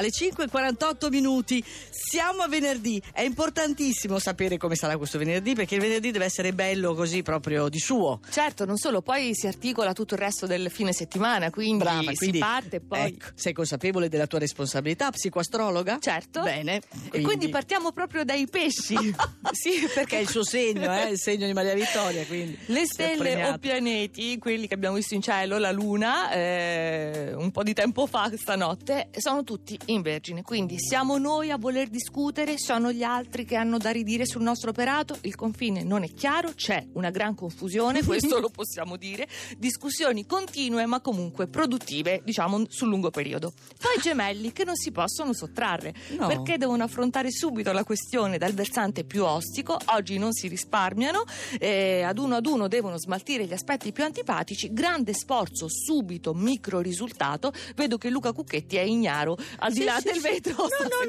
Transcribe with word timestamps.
Alle 0.00 0.08
5.48 0.08 1.10
minuti 1.10 1.62
siamo 1.90 2.40
a 2.40 2.48
venerdì. 2.48 3.02
È 3.12 3.20
importantissimo 3.20 4.18
sapere 4.18 4.56
come 4.56 4.74
sarà 4.74 4.96
questo 4.96 5.18
venerdì 5.18 5.54
perché 5.54 5.74
il 5.74 5.82
venerdì 5.82 6.10
deve 6.10 6.24
essere 6.24 6.54
bello 6.54 6.94
così 6.94 7.20
proprio 7.20 7.68
di 7.68 7.78
suo. 7.78 8.20
Certo, 8.30 8.64
non 8.64 8.78
solo, 8.78 9.02
poi 9.02 9.34
si 9.34 9.46
articola 9.46 9.92
tutto 9.92 10.14
il 10.14 10.20
resto 10.20 10.46
del 10.46 10.70
fine 10.70 10.94
settimana, 10.94 11.50
quindi, 11.50 11.84
Brava, 11.84 12.12
quindi 12.14 12.38
si 12.38 12.38
parte 12.38 12.76
e 12.76 12.80
poi. 12.80 13.08
Ecco, 13.08 13.26
sei 13.34 13.52
consapevole 13.52 14.08
della 14.08 14.26
tua 14.26 14.38
responsabilità 14.38 15.10
psicoastrologa? 15.10 15.98
Certo. 16.00 16.40
Bene. 16.44 16.80
E 17.12 17.20
quindi 17.20 17.50
partiamo 17.50 17.92
proprio 17.92 18.24
dai 18.24 18.46
pesci. 18.46 18.96
sì, 19.52 19.86
Perché 19.92 20.16
è 20.16 20.20
il 20.22 20.30
suo 20.30 20.44
segno, 20.44 20.96
eh? 20.96 21.10
il 21.10 21.18
segno 21.18 21.44
di 21.44 21.52
Maria 21.52 21.74
Vittoria. 21.74 22.24
Quindi 22.24 22.58
Le 22.66 22.86
stelle 22.86 23.50
o 23.50 23.58
pianeti, 23.58 24.38
quelli 24.38 24.66
che 24.66 24.72
abbiamo 24.72 24.96
visto 24.96 25.12
in 25.12 25.20
cielo, 25.20 25.58
la 25.58 25.72
luna, 25.72 26.30
eh, 26.32 27.34
un 27.34 27.50
po' 27.50 27.62
di 27.62 27.74
tempo 27.74 28.06
fa, 28.06 28.30
stanotte, 28.34 29.10
sono 29.18 29.44
tutti 29.44 29.78
in 29.92 30.02
Vergine. 30.02 30.42
Quindi 30.42 30.78
siamo 30.78 31.18
noi 31.18 31.50
a 31.50 31.56
voler 31.56 31.88
discutere, 31.88 32.58
sono 32.58 32.92
gli 32.92 33.02
altri 33.02 33.44
che 33.44 33.56
hanno 33.56 33.78
da 33.78 33.90
ridire 33.90 34.26
sul 34.26 34.42
nostro 34.42 34.70
operato. 34.70 35.16
Il 35.22 35.34
confine 35.34 35.82
non 35.82 36.02
è 36.02 36.12
chiaro, 36.12 36.52
c'è 36.54 36.86
una 36.94 37.10
gran 37.10 37.34
confusione, 37.34 38.02
questo 38.04 38.38
lo 38.38 38.48
possiamo 38.48 38.96
dire. 38.96 39.26
Discussioni 39.58 40.26
continue, 40.26 40.86
ma 40.86 41.00
comunque 41.00 41.48
produttive, 41.48 42.22
diciamo, 42.24 42.64
sul 42.68 42.88
lungo 42.88 43.10
periodo. 43.10 43.52
Poi 43.78 44.00
gemelli 44.00 44.52
che 44.52 44.64
non 44.64 44.76
si 44.76 44.90
possono 44.92 45.32
sottrarre 45.32 45.94
No. 46.10 46.26
perché 46.26 46.56
devono 46.56 46.82
affrontare 46.82 47.30
subito 47.30 47.72
la 47.72 47.84
questione 47.84 48.38
dal 48.38 48.52
versante 48.52 49.04
più 49.04 49.24
ostico. 49.24 49.78
Oggi 49.86 50.18
non 50.18 50.32
si 50.32 50.48
risparmiano, 50.48 51.24
eh, 51.58 52.02
ad 52.02 52.18
uno 52.18 52.36
ad 52.36 52.46
uno 52.46 52.68
devono 52.68 52.98
smaltire 52.98 53.46
gli 53.46 53.52
aspetti 53.52 53.92
più 53.92 54.04
antipatici. 54.04 54.72
Grande 54.72 55.12
sforzo, 55.14 55.66
subito, 55.68 56.32
micro 56.34 56.80
risultato. 56.80 57.52
Vedo 57.74 57.98
che 57.98 58.10
Luca 58.10 58.32
Cucchetti 58.32 58.76
è 58.76 58.82
ignaro 58.82 59.36
al 59.58 59.72
di 59.72 59.79
Del 59.84 60.14
sì. 60.14 60.20
vetro. 60.20 60.54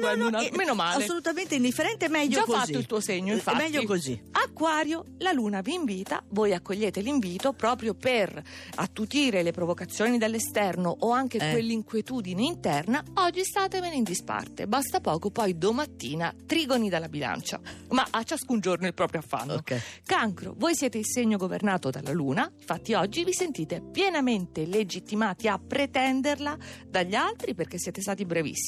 no, 0.14 0.14
no, 0.14 0.28
no, 0.30 0.40
eh, 0.40 0.50
Meno 0.54 0.74
male. 0.74 1.02
Assolutamente 1.04 1.54
indifferente, 1.54 2.08
meglio 2.08 2.38
Già 2.40 2.44
così. 2.44 2.58
fatto 2.58 2.78
il 2.78 2.86
tuo 2.86 3.00
segno, 3.00 3.32
È 3.32 3.36
infatti. 3.36 3.56
meglio 3.56 3.84
così. 3.84 4.20
Acquario, 4.32 5.04
la 5.18 5.32
luna 5.32 5.60
vi 5.60 5.74
invita, 5.74 6.22
voi 6.30 6.52
accogliete 6.52 7.00
l'invito 7.00 7.52
proprio 7.52 7.94
per 7.94 8.42
attutire 8.76 9.42
le 9.42 9.52
provocazioni 9.52 10.18
dall'esterno 10.18 10.94
o 11.00 11.10
anche 11.10 11.38
Eh. 11.38 11.50
quell'inquietudine 11.52 12.42
interna. 12.42 13.02
Oggi 13.14 13.44
statevene 13.44 13.94
in 13.94 14.02
disparte, 14.04 14.66
basta 14.66 15.00
poco, 15.00 15.30
poi 15.30 15.56
domattina 15.56 16.34
trigoni 16.46 16.88
dalla 16.88 17.08
bilancia. 17.08 17.60
Ma 17.90 18.06
a 18.10 18.22
ciascun 18.22 18.60
giorno 18.60 18.86
il 18.86 18.94
proprio 18.94 19.20
affanno. 19.20 19.54
Ok. 19.54 20.00
Cancro, 20.04 20.54
voi 20.56 20.74
siete 20.74 20.98
il 20.98 21.06
segno 21.06 21.36
governato 21.36 21.90
dalla 21.90 22.12
Luna, 22.12 22.50
infatti 22.58 22.94
oggi 22.94 23.24
vi 23.24 23.32
sentite 23.32 23.80
pienamente 23.80 24.64
legittimati 24.66 25.48
a 25.48 25.58
pretenderla 25.58 26.56
dagli 26.88 27.14
altri 27.14 27.54
perché 27.54 27.78
siete 27.78 28.00
stati 28.00 28.24
brevissimi, 28.24 28.61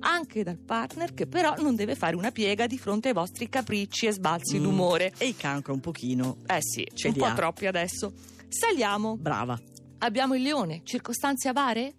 anche 0.00 0.42
dal 0.42 0.58
partner 0.58 1.14
che 1.14 1.26
però 1.26 1.54
non 1.58 1.74
deve 1.76 1.94
fare 1.94 2.16
una 2.16 2.30
piega 2.30 2.66
di 2.66 2.78
fronte 2.78 3.08
ai 3.08 3.14
vostri 3.14 3.48
capricci 3.48 4.06
e 4.06 4.12
sbalzi 4.12 4.58
Mm. 4.58 4.62
d'umore. 4.62 5.12
E 5.18 5.26
il 5.28 5.36
cancro 5.36 5.72
un 5.72 5.80
pochino. 5.80 6.38
Eh 6.46 6.58
sì, 6.60 6.86
Ce 6.92 7.08
un 7.08 7.14
po' 7.14 7.24
ha. 7.26 7.34
troppi 7.34 7.66
adesso. 7.66 8.12
Saliamo, 8.48 9.16
Brava. 9.16 9.58
abbiamo 9.98 10.34
il 10.34 10.42
leone, 10.42 10.80
circostanze 10.84 11.48
avare? 11.48 11.94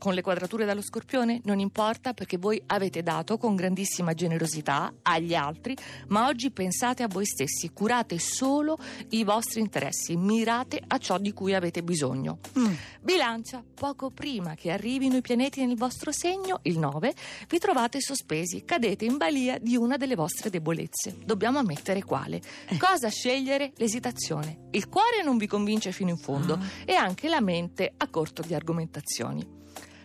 Con 0.00 0.14
le 0.14 0.22
quadrature 0.22 0.64
dallo 0.64 0.80
scorpione 0.80 1.42
non 1.44 1.58
importa 1.58 2.14
perché 2.14 2.38
voi 2.38 2.60
avete 2.68 3.02
dato 3.02 3.36
con 3.36 3.54
grandissima 3.54 4.14
generosità 4.14 4.90
agli 5.02 5.34
altri, 5.34 5.76
ma 6.08 6.26
oggi 6.26 6.50
pensate 6.50 7.02
a 7.02 7.06
voi 7.06 7.26
stessi, 7.26 7.70
curate 7.74 8.18
solo 8.18 8.78
i 9.10 9.24
vostri 9.24 9.60
interessi, 9.60 10.16
mirate 10.16 10.82
a 10.86 10.96
ciò 10.96 11.18
di 11.18 11.34
cui 11.34 11.52
avete 11.52 11.82
bisogno. 11.82 12.38
Mm. 12.58 12.72
Bilancia, 13.02 13.62
poco 13.74 14.10
prima 14.10 14.54
che 14.54 14.70
arrivino 14.70 15.16
i 15.16 15.20
pianeti 15.20 15.66
nel 15.66 15.76
vostro 15.76 16.12
segno, 16.12 16.60
il 16.62 16.78
9, 16.78 17.12
vi 17.48 17.58
trovate 17.58 18.00
sospesi, 18.00 18.64
cadete 18.64 19.04
in 19.04 19.18
balia 19.18 19.58
di 19.58 19.76
una 19.76 19.98
delle 19.98 20.14
vostre 20.14 20.48
debolezze. 20.48 21.14
Dobbiamo 21.22 21.58
ammettere 21.58 22.02
quale. 22.02 22.40
Eh. 22.68 22.78
Cosa 22.78 23.10
scegliere? 23.10 23.72
L'esitazione. 23.76 24.68
Il 24.70 24.88
cuore 24.88 25.22
non 25.22 25.36
vi 25.36 25.46
convince 25.46 25.92
fino 25.92 26.08
in 26.08 26.16
fondo 26.16 26.54
Ah. 26.54 26.60
e 26.86 26.94
anche 26.94 27.28
la 27.28 27.42
mente 27.42 27.92
a 27.98 28.08
corto 28.08 28.40
di 28.40 28.54
argomentazioni. 28.54 29.58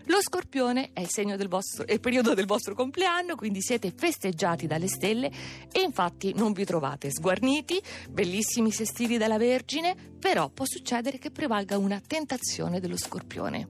Lo 0.08 0.22
scorpione 0.22 0.92
è 0.94 1.02
il 1.02 1.10
segno 1.10 1.36
del 1.36 1.48
vostro, 1.48 1.86
è 1.86 1.94
il 1.94 2.00
periodo 2.00 2.34
del 2.34 2.46
vostro 2.46 2.76
compleanno, 2.76 3.36
quindi 3.36 3.62
siete 3.62 3.92
festeggiati 3.96 4.68
dalle 4.68 4.88
stelle 4.88 5.32
e 5.72 5.82
infatti 5.82 6.34
non 6.36 6.54
vi 6.54 6.64
trovate 6.64 7.10
sguarniti, 7.12 7.82
bellissimi 8.10 8.72
sestili 8.72 9.18
dalla 9.18 9.38
Vergine, 9.38 9.96
però 10.20 10.50
può 10.50 10.66
succedere 10.66 11.18
che 11.18 11.32
prevalga 11.32 11.78
una 11.78 12.00
tentazione 12.06 12.80
dello 12.80 12.98
scorpione. 12.98 13.68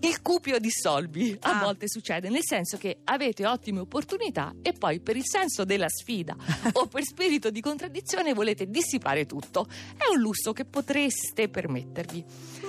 Il 0.00 0.20
cupio 0.22 0.58
di 0.58 0.70
solbi 0.70 1.36
a 1.40 1.58
Ah. 1.58 1.64
volte 1.64 1.88
succede, 1.88 2.28
nel 2.28 2.44
senso 2.44 2.76
che 2.76 2.98
avete 3.04 3.46
ottime 3.46 3.80
opportunità 3.80 4.54
e 4.62 4.72
poi 4.72 5.00
per 5.00 5.16
il 5.16 5.24
senso 5.26 5.64
della 5.64 5.88
sfida 5.88 6.36
o 6.72 6.86
per 6.86 7.02
spirito 7.02 7.50
di 7.50 7.60
contraddizione 7.60 8.34
volete 8.34 8.68
dissipare 8.68 9.24
tutto. 9.26 9.66
È 9.96 10.06
un 10.12 10.20
lusso 10.20 10.52
che 10.52 10.64
potreste 10.64 11.48
permettervi. 11.48 12.24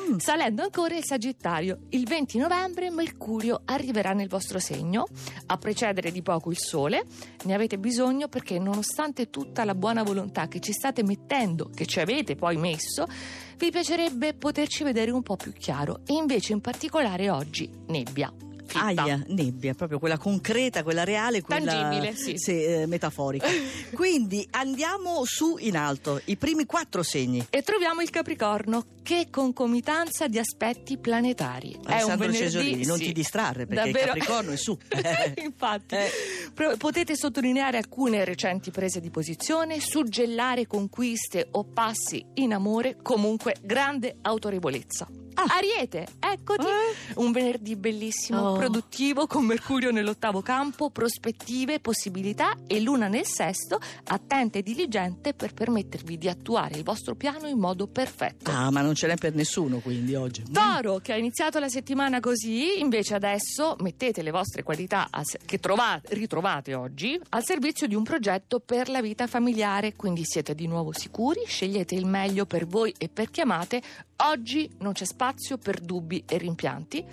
Mm. 0.09 0.17
Salendo 0.17 0.63
ancora 0.63 0.95
il 0.95 1.03
Sagittario, 1.03 1.79
il 1.89 2.05
20 2.07 2.37
novembre 2.37 2.89
Mercurio 2.89 3.61
arriverà 3.65 4.13
nel 4.13 4.29
vostro 4.29 4.57
segno, 4.59 5.05
a 5.47 5.57
precedere 5.57 6.11
di 6.11 6.21
poco 6.21 6.49
il 6.49 6.57
Sole. 6.57 7.03
Ne 7.43 7.53
avete 7.53 7.77
bisogno 7.77 8.29
perché 8.29 8.57
nonostante 8.57 9.29
tutta 9.29 9.65
la 9.65 9.75
buona 9.75 10.03
volontà 10.03 10.47
che 10.47 10.59
ci 10.61 10.71
state 10.71 11.03
mettendo, 11.03 11.69
che 11.75 11.85
ci 11.85 11.99
avete 11.99 12.35
poi 12.35 12.55
messo, 12.55 13.05
vi 13.57 13.71
piacerebbe 13.71 14.33
poterci 14.33 14.83
vedere 14.83 15.11
un 15.11 15.23
po' 15.23 15.35
più 15.35 15.51
chiaro 15.51 16.01
e 16.05 16.13
invece 16.13 16.53
in 16.53 16.61
particolare 16.61 17.29
oggi 17.29 17.69
nebbia. 17.87 18.31
Fitta. 18.67 18.85
Aia, 18.85 19.23
nebbia, 19.27 19.73
proprio 19.73 19.99
quella 19.99 20.17
concreta, 20.17 20.83
quella 20.83 21.03
reale, 21.03 21.41
quella 21.41 21.71
Tangibile, 21.71 22.15
sì. 22.15 22.35
eh, 22.51 22.85
metaforica. 22.85 23.47
Quindi 23.93 24.47
andiamo 24.51 25.23
su 25.25 25.57
in 25.59 25.77
alto, 25.77 26.21
i 26.25 26.35
primi 26.35 26.65
quattro 26.65 27.03
segni. 27.03 27.45
E 27.49 27.61
troviamo 27.63 28.01
il 28.01 28.09
Capricorno, 28.09 28.85
che 29.03 29.27
concomitanza 29.31 30.27
di 30.27 30.37
aspetti 30.37 30.97
planetari. 30.97 31.71
È 31.71 31.77
un 31.77 31.83
Alessandro 31.85 32.27
venerdì, 32.27 32.37
Cesolini, 32.37 32.85
non 32.85 32.97
sì. 32.97 33.05
ti 33.05 33.13
distrarre 33.13 33.65
perché 33.65 33.91
Davvero. 33.91 34.13
il 34.13 34.19
Capricorno 34.19 34.51
è 34.51 34.57
su. 34.57 34.77
Infatti, 35.43 35.95
Eh. 35.95 36.75
Potete 36.77 37.15
sottolineare 37.15 37.77
alcune 37.77 38.25
recenti 38.25 38.71
prese 38.71 38.99
di 38.99 39.09
posizione, 39.09 39.79
suggellare 39.79 40.67
conquiste 40.67 41.47
o 41.51 41.63
passi 41.63 42.25
in 42.35 42.53
amore, 42.53 42.97
comunque 43.01 43.55
grande 43.61 44.17
autorevolezza. 44.21 45.07
Ariete, 45.45 46.07
eccoti, 46.19 46.65
Eh? 46.65 47.13
un 47.17 47.31
venerdì 47.31 47.75
bellissimo, 47.75 48.39
Oh. 48.41 48.57
produttivo, 48.57 49.27
con 49.27 49.45
Mercurio 49.45 49.91
nell'ottavo 49.91 50.41
campo, 50.41 50.89
prospettive, 50.89 51.79
possibilità 51.79 52.57
e 52.65 52.79
Luna 52.79 53.07
nel 53.07 53.25
sesto, 53.25 53.79
attenta 54.05 54.57
e 54.57 54.63
diligente 54.63 55.35
per 55.35 55.53
permettervi 55.53 56.17
di 56.17 56.27
attuare 56.27 56.75
il 56.77 56.83
vostro 56.83 57.13
piano 57.15 57.47
in 57.47 57.59
modo 57.59 57.85
perfetto. 57.85 58.49
Ah, 58.49 58.71
ma 58.71 58.81
non 58.81 58.95
ce 58.95 59.05
n'è 59.05 59.15
per 59.15 59.35
nessuno 59.35 59.77
quindi 59.77 60.15
oggi. 60.15 60.43
Toro, 60.51 60.97
che 60.97 61.13
ha 61.13 61.17
iniziato 61.17 61.59
la 61.59 61.69
settimana 61.69 62.19
così, 62.19 62.79
invece 62.79 63.13
adesso 63.13 63.75
mettete 63.81 64.23
le 64.23 64.31
vostre 64.31 64.63
qualità 64.63 65.07
se- 65.21 65.39
che 65.45 65.59
trovate, 65.59 66.15
ritrovate 66.15 66.73
oggi 66.73 67.19
al 67.29 67.45
servizio 67.45 67.85
di 67.85 67.93
un 67.93 68.01
progetto 68.03 68.59
per 68.59 68.89
la 68.89 69.01
vita 69.01 69.27
familiare, 69.27 69.95
quindi 69.95 70.23
siete 70.25 70.55
di 70.55 70.65
nuovo 70.65 70.93
sicuri, 70.93 71.41
scegliete 71.45 71.93
il 71.93 72.07
meglio 72.07 72.45
per 72.47 72.65
voi 72.65 72.91
e 72.97 73.07
per 73.07 73.29
chi 73.29 73.41
amate. 73.41 73.81
Oggi 74.19 74.67
non 74.79 74.93
c'è 74.93 75.05
spazio 75.05 75.25
per 75.57 75.79
dubbi 75.79 76.23
e 76.27 76.37
rimpianti. 76.37 77.05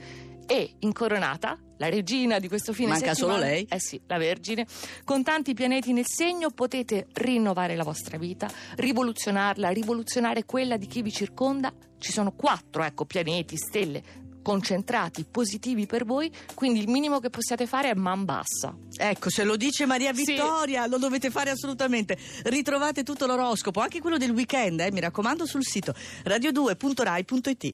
E 0.46 0.74
incoronata, 0.80 1.58
la 1.78 1.88
regina 1.88 2.38
di 2.38 2.48
questo 2.48 2.74
fine 2.74 2.90
Manca 2.90 3.14
settimana, 3.14 3.38
solo 3.38 3.46
lei? 3.46 3.66
eh 3.68 3.80
sì, 3.80 3.98
la 4.06 4.18
Vergine. 4.18 4.66
Con 5.02 5.22
tanti 5.22 5.54
pianeti 5.54 5.94
nel 5.94 6.04
segno 6.06 6.50
potete 6.50 7.06
rinnovare 7.14 7.74
la 7.76 7.82
vostra 7.82 8.18
vita, 8.18 8.50
rivoluzionarla, 8.76 9.70
rivoluzionare 9.70 10.44
quella 10.44 10.76
di 10.76 10.86
chi 10.86 11.00
vi 11.00 11.10
circonda. 11.10 11.72
Ci 11.98 12.12
sono 12.12 12.32
quattro, 12.32 12.82
ecco, 12.84 13.06
pianeti, 13.06 13.56
stelle 13.56 14.22
concentrati, 14.44 15.24
positivi 15.24 15.86
per 15.86 16.04
voi, 16.04 16.30
quindi 16.52 16.78
il 16.78 16.88
minimo 16.90 17.18
che 17.18 17.30
possiate 17.30 17.66
fare 17.66 17.88
è 17.88 17.94
man 17.94 18.26
bassa. 18.26 18.76
Ecco, 18.94 19.30
se 19.30 19.42
lo 19.42 19.56
dice 19.56 19.86
Maria 19.86 20.12
Sì. 20.12 20.32
Vittoria, 20.32 20.86
lo 20.86 20.98
dovete 20.98 21.30
fare 21.30 21.48
assolutamente. 21.48 22.18
Ritrovate 22.42 23.02
tutto 23.04 23.24
l'oroscopo, 23.24 23.80
anche 23.80 24.00
quello 24.00 24.18
del 24.18 24.32
weekend, 24.32 24.80
eh, 24.80 24.92
mi 24.92 25.00
raccomando, 25.00 25.46
sul 25.46 25.64
sito 25.64 25.94
radio2.rai.it. 26.24 27.72